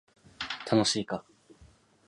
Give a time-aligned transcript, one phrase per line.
[0.65, 1.23] 楽しいか